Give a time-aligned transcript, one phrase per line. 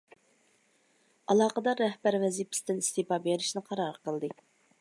[1.33, 4.35] ئالاقىدار رەھبەر ۋەزىپىسىدىن ئىستېپا بېرىشنى قارار قىلدى.